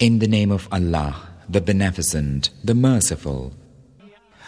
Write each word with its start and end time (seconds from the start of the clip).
In 0.00 0.18
the 0.18 0.28
name 0.28 0.50
of 0.50 0.66
Allah, 0.72 1.28
the 1.46 1.60
Beneficent, 1.60 2.48
the 2.64 2.74
Merciful. 2.74 3.52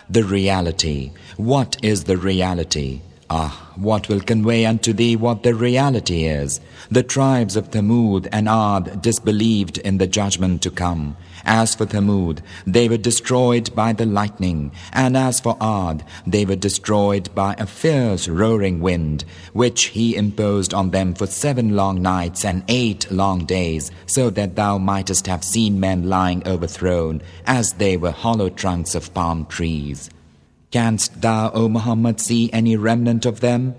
The 0.09 0.25
reality. 0.25 1.13
What 1.37 1.77
is 1.85 2.05
the 2.05 2.17
reality? 2.17 3.03
Ah, 3.35 3.73
what 3.77 4.11
will 4.11 4.21
convey 4.21 4.67
unto 4.67 4.93
thee 4.93 5.17
what 5.17 5.43
the 5.43 5.55
reality 5.55 6.25
is? 6.25 6.61
The 6.91 7.03
tribes 7.03 7.57
of 7.57 7.71
Thamud 7.71 8.29
and 8.31 8.47
Ad 8.47 9.01
disbelieved 9.01 9.79
in 9.79 9.97
the 9.97 10.07
judgment 10.07 10.61
to 10.61 10.71
come. 10.71 11.17
As 11.43 11.75
for 11.75 11.87
Thamud, 11.87 12.41
they 12.67 12.91
were 12.91 12.99
destroyed 12.99 13.75
by 13.75 13.95
the 13.95 14.05
lightning, 14.05 14.71
and 14.93 15.17
as 15.17 15.41
for 15.41 15.57
Ad, 15.63 16.05
they 16.27 16.45
were 16.45 16.57
destroyed 16.57 17.35
by 17.35 17.55
a 17.55 17.65
fierce 17.65 18.29
roaring 18.29 18.81
wind, 18.81 19.25
which 19.55 19.85
he 19.85 20.15
imposed 20.15 20.75
on 20.75 20.91
them 20.91 21.15
for 21.15 21.27
seven 21.27 21.75
long 21.75 22.03
nights 22.03 22.45
and 22.45 22.63
eight 22.69 23.11
long 23.11 23.47
days, 23.47 23.91
so 24.05 24.29
that 24.29 24.57
thou 24.57 24.77
mightest 24.77 25.27
have 25.27 25.43
seen 25.43 25.81
men 25.81 26.07
lying 26.07 26.47
overthrown, 26.47 27.23
as 27.47 27.73
they 27.79 27.97
were 27.97 28.11
hollow 28.11 28.51
trunks 28.51 28.95
of 28.95 29.15
palm 29.15 29.47
trees. 29.47 30.11
Canst 30.73 31.21
thou, 31.21 31.51
O 31.53 31.69
Muhammad, 31.69 32.19
see 32.19 32.51
any 32.53 32.77
remnant 32.77 33.27
of 33.27 33.41
them? 33.41 33.75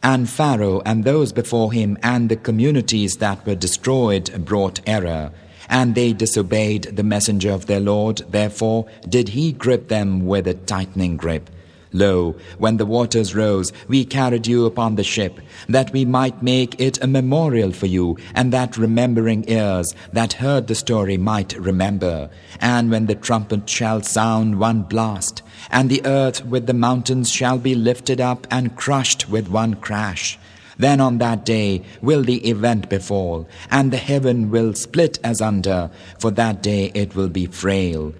And 0.00 0.30
Pharaoh 0.30 0.80
and 0.86 1.02
those 1.02 1.32
before 1.32 1.72
him 1.72 1.98
and 2.04 2.28
the 2.28 2.36
communities 2.36 3.16
that 3.16 3.44
were 3.44 3.56
destroyed 3.56 4.44
brought 4.44 4.80
error 4.86 5.32
and 5.68 5.96
they 5.96 6.12
disobeyed 6.12 6.84
the 6.84 7.02
messenger 7.02 7.50
of 7.50 7.66
their 7.66 7.80
Lord, 7.80 8.18
therefore 8.28 8.86
did 9.08 9.30
he 9.30 9.50
grip 9.50 9.88
them 9.88 10.24
with 10.24 10.46
a 10.46 10.54
tightening 10.54 11.16
grip. 11.16 11.50
Lo, 11.96 12.34
when 12.58 12.76
the 12.76 12.84
waters 12.84 13.34
rose, 13.34 13.72
we 13.88 14.04
carried 14.04 14.46
you 14.46 14.66
upon 14.66 14.96
the 14.96 15.02
ship, 15.02 15.40
that 15.66 15.92
we 15.92 16.04
might 16.04 16.42
make 16.42 16.78
it 16.78 17.02
a 17.02 17.06
memorial 17.06 17.72
for 17.72 17.86
you, 17.86 18.16
and 18.34 18.52
that 18.52 18.76
remembering 18.76 19.48
ears 19.48 19.94
that 20.12 20.34
heard 20.34 20.66
the 20.66 20.74
story 20.74 21.16
might 21.16 21.54
remember. 21.54 22.28
And 22.60 22.90
when 22.90 23.06
the 23.06 23.14
trumpet 23.14 23.68
shall 23.68 24.02
sound 24.02 24.60
one 24.60 24.82
blast, 24.82 25.42
and 25.70 25.88
the 25.88 26.04
earth 26.04 26.44
with 26.44 26.66
the 26.66 26.74
mountains 26.74 27.30
shall 27.30 27.58
be 27.58 27.74
lifted 27.74 28.20
up 28.20 28.46
and 28.50 28.76
crushed 28.76 29.30
with 29.30 29.48
one 29.48 29.74
crash, 29.74 30.38
then 30.78 31.00
on 31.00 31.16
that 31.18 31.46
day 31.46 31.82
will 32.02 32.22
the 32.22 32.46
event 32.46 32.90
befall, 32.90 33.48
and 33.70 33.90
the 33.90 33.96
heaven 33.96 34.50
will 34.50 34.74
split 34.74 35.18
asunder, 35.24 35.90
for 36.18 36.30
that 36.32 36.62
day 36.62 36.90
it 36.94 37.14
will 37.16 37.30
be 37.30 37.46
frail. 37.46 38.12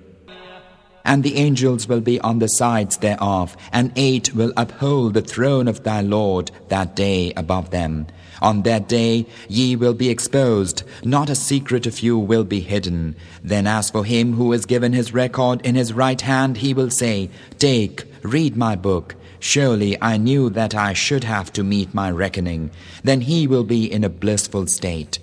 And 1.06 1.22
the 1.22 1.36
angels 1.36 1.86
will 1.88 2.00
be 2.00 2.20
on 2.20 2.40
the 2.40 2.48
sides 2.48 2.96
thereof, 2.96 3.56
and 3.72 3.92
eight 3.94 4.34
will 4.34 4.52
uphold 4.56 5.14
the 5.14 5.22
throne 5.22 5.68
of 5.68 5.84
thy 5.84 6.00
Lord 6.00 6.50
that 6.68 6.96
day 6.96 7.32
above 7.36 7.70
them. 7.70 8.08
On 8.42 8.62
that 8.62 8.88
day 8.88 9.26
ye 9.48 9.76
will 9.76 9.94
be 9.94 10.10
exposed, 10.10 10.82
not 11.04 11.30
a 11.30 11.36
secret 11.36 11.86
of 11.86 12.00
you 12.00 12.18
will 12.18 12.42
be 12.42 12.60
hidden. 12.60 13.14
Then 13.42 13.68
as 13.68 13.88
for 13.88 14.04
him 14.04 14.34
who 14.34 14.52
is 14.52 14.66
given 14.66 14.92
his 14.92 15.14
record 15.14 15.64
in 15.64 15.76
his 15.76 15.92
right 15.92 16.20
hand, 16.20 16.58
he 16.58 16.74
will 16.74 16.90
say, 16.90 17.30
Take, 17.58 18.04
read 18.22 18.56
my 18.56 18.74
book. 18.74 19.14
Surely 19.38 19.96
I 20.02 20.16
knew 20.16 20.50
that 20.50 20.74
I 20.74 20.92
should 20.92 21.22
have 21.22 21.52
to 21.52 21.62
meet 21.62 21.94
my 21.94 22.10
reckoning. 22.10 22.72
Then 23.04 23.20
he 23.20 23.46
will 23.46 23.64
be 23.64 23.90
in 23.90 24.02
a 24.02 24.08
blissful 24.08 24.66
state. 24.66 25.20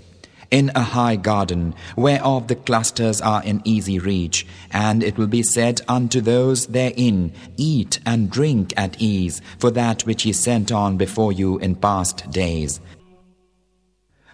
In 0.54 0.70
a 0.76 0.84
high 0.84 1.16
garden, 1.16 1.74
whereof 1.96 2.48
the 2.48 2.56
clusters 2.56 3.22
are 3.22 3.44
in 3.44 3.64
easy 3.66 3.98
reach, 3.98 4.46
and 4.70 5.02
it 5.02 5.18
will 5.18 5.26
be 5.26 5.42
said 5.42 5.82
unto 5.88 6.22
those 6.22 6.68
therein, 6.68 7.34
Eat 7.58 8.00
and 8.06 8.30
drink 8.30 8.72
at 8.78 9.02
ease, 9.02 9.42
for 9.58 9.72
that 9.72 10.06
which 10.06 10.22
he 10.22 10.32
sent 10.32 10.72
on 10.72 10.96
before 10.96 11.32
you 11.32 11.58
in 11.58 11.74
past 11.74 12.30
days. 12.30 12.80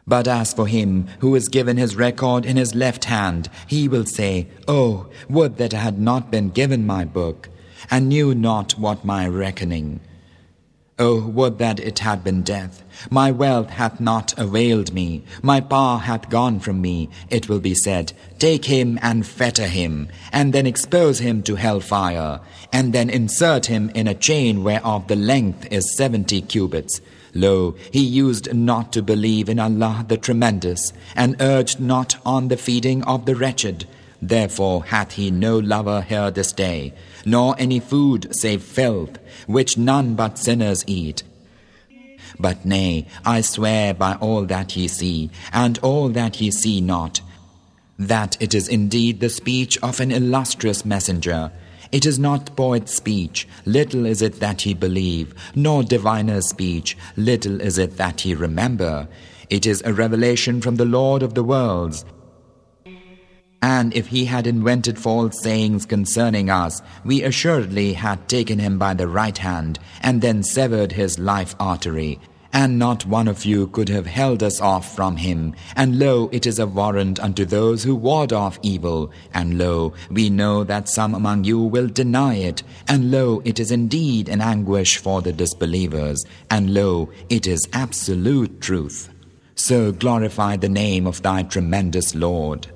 But 0.06 0.28
as 0.28 0.54
for 0.54 0.68
him 0.68 1.08
who 1.20 1.36
is 1.36 1.48
given 1.48 1.78
his 1.78 1.96
record 1.96 2.46
in 2.46 2.58
his 2.58 2.76
left 2.76 3.06
hand, 3.06 3.50
he 3.66 3.88
will 3.88 4.06
say, 4.06 4.50
Oh, 4.68 5.08
would 5.30 5.56
that 5.56 5.74
I 5.74 5.78
had 5.78 6.00
not 6.00 6.30
been 6.30 6.50
given 6.50 6.86
my 6.86 7.06
book 7.06 7.48
and 7.90 8.10
knew 8.10 8.36
not 8.36 8.74
what 8.74 9.06
my 9.06 9.26
reckoning. 9.26 10.02
Oh, 11.02 11.22
would 11.22 11.60
that 11.60 11.80
it 11.80 12.00
had 12.00 12.26
been 12.26 12.42
death! 12.42 12.84
My 13.10 13.32
wealth 13.32 13.70
hath 13.70 14.02
not 14.02 14.38
availed 14.38 14.94
me, 14.94 15.24
my 15.42 15.62
power 15.62 15.98
hath 15.98 16.30
gone 16.30 16.60
from 16.60 16.82
me. 16.82 17.08
It 17.30 17.48
will 17.48 17.62
be 17.62 17.74
said, 17.74 18.12
Take 18.38 18.66
him 18.66 19.00
and 19.02 19.26
fetter 19.26 19.68
him, 19.68 20.10
and 20.34 20.52
then 20.52 20.68
expose 20.68 21.20
him 21.20 21.42
to 21.44 21.56
hell 21.56 21.80
fire, 21.80 22.42
and 22.74 22.92
then 22.92 23.10
insert 23.10 23.68
him 23.68 23.90
in 23.96 24.10
a 24.10 24.14
chain 24.14 24.62
whereof 24.62 25.08
the 25.08 25.16
length 25.16 25.72
is 25.72 25.96
seventy 25.96 26.42
cubits. 26.42 27.00
Lo, 27.34 27.76
he 27.94 28.04
used 28.04 28.54
not 28.54 28.92
to 28.92 29.02
believe 29.02 29.48
in 29.48 29.58
Allah 29.58 30.04
the 30.06 30.18
Tremendous, 30.18 30.92
and 31.16 31.38
urged 31.40 31.80
not 31.80 32.18
on 32.26 32.50
the 32.50 32.58
feeding 32.58 33.04
of 33.04 33.26
the 33.26 33.36
wretched. 33.36 33.88
Therefore 34.22 34.86
hath 34.86 35.14
he 35.14 35.32
no 35.32 35.58
lover 35.58 36.02
here 36.02 36.30
this 36.32 36.52
day, 36.52 36.94
nor 37.26 37.56
any 37.58 37.80
food 37.80 38.36
save 38.36 38.64
filth, 38.64 39.18
which 39.48 39.78
none 39.78 40.16
but 40.16 40.38
sinners 40.38 40.84
eat. 40.88 41.24
But 42.40 42.66
nay, 42.66 43.08
I 43.26 43.42
swear 43.42 43.94
by 43.94 44.16
all 44.16 44.46
that 44.46 44.76
ye 44.76 44.88
see, 44.88 45.30
and 45.52 45.80
all 45.80 46.10
that 46.10 46.40
ye 46.40 46.52
see 46.52 46.82
not, 46.82 47.22
that 47.98 48.38
it 48.42 48.54
is 48.54 48.68
indeed 48.68 49.20
the 49.20 49.30
speech 49.30 49.78
of 49.82 50.00
an 50.00 50.12
illustrious 50.12 50.86
messenger. 50.86 51.52
It 51.92 52.06
is 52.06 52.20
not 52.20 52.56
poet's 52.56 52.96
speech, 52.96 53.48
little 53.66 54.06
is 54.06 54.22
it 54.22 54.40
that 54.40 54.66
ye 54.66 54.74
believe, 54.74 55.34
nor 55.56 55.84
diviner's 55.84 56.48
speech, 56.48 56.98
little 57.18 57.60
is 57.62 57.78
it 57.78 57.98
that 57.98 58.24
ye 58.26 58.36
remember. 58.36 59.08
It 59.50 59.66
is 59.66 59.82
a 59.84 59.94
revelation 59.94 60.62
from 60.62 60.76
the 60.76 60.86
Lord 60.86 61.24
of 61.24 61.34
the 61.34 61.44
worlds. 61.44 62.06
And 63.62 63.94
if 63.94 64.08
he 64.08 64.26
had 64.26 64.48
invented 64.48 64.98
false 64.98 65.42
sayings 65.42 65.86
concerning 65.86 66.50
us, 66.50 66.82
we 67.04 67.24
assuredly 67.24 67.94
had 67.94 68.28
taken 68.30 68.58
him 68.60 68.78
by 68.78 68.94
the 68.94 69.08
right 69.08 69.38
hand, 69.38 69.80
and 70.02 70.22
then 70.22 70.44
severed 70.44 70.94
his 70.94 71.20
life 71.20 71.56
artery. 71.60 72.20
And 72.52 72.80
not 72.80 73.06
one 73.06 73.28
of 73.28 73.46
you 73.46 73.68
could 73.68 73.90
have 73.90 74.08
held 74.08 74.42
us 74.42 74.60
off 74.60 74.96
from 74.96 75.18
him. 75.18 75.54
And 75.76 76.00
lo, 76.00 76.30
it 76.32 76.48
is 76.48 76.58
a 76.58 76.66
warrant 76.66 77.20
unto 77.20 77.46
those 77.46 77.84
who 77.84 77.96
ward 77.96 78.34
off 78.34 78.58
evil. 78.64 79.12
And 79.34 79.60
lo, 79.60 79.94
we 80.10 80.32
know 80.32 80.64
that 80.64 80.90
some 80.90 81.14
among 81.14 81.44
you 81.44 81.60
will 81.60 81.88
deny 81.88 82.36
it. 82.36 82.64
And 82.88 83.12
lo, 83.12 83.42
it 83.46 83.60
is 83.60 83.72
indeed 83.72 84.30
an 84.30 84.42
anguish 84.42 84.98
for 84.98 85.22
the 85.22 85.32
disbelievers. 85.32 86.26
And 86.50 86.74
lo, 86.74 87.10
it 87.30 87.46
is 87.46 87.70
absolute 87.74 88.62
truth. 88.62 89.10
So 89.54 89.92
glorify 89.92 90.56
the 90.56 90.70
name 90.70 91.06
of 91.06 91.22
thy 91.22 91.44
tremendous 91.44 92.16
Lord. 92.16 92.68